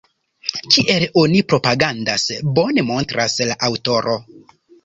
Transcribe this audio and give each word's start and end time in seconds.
Kiel 0.75 1.05
oni 1.25 1.43
propagandas, 1.53 2.25
bone 2.57 2.87
montras 2.91 3.39
la 3.53 3.63
aŭtoro. 3.69 4.21